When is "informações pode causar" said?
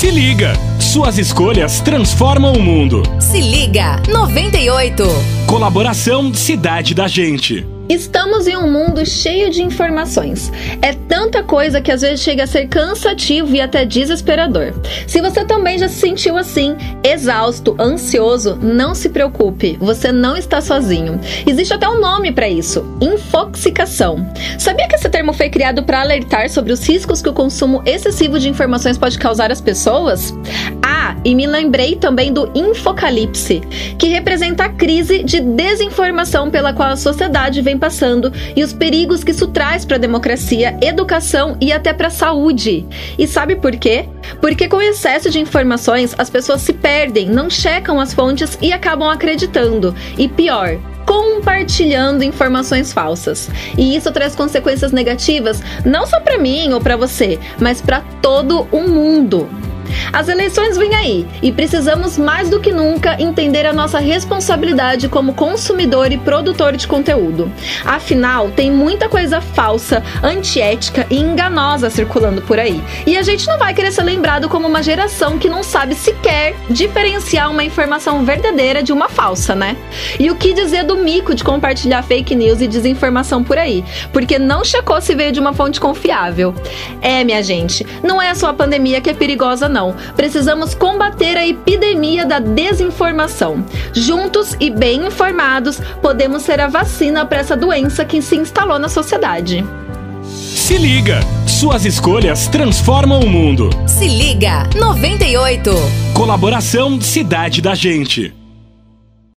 28.48-29.50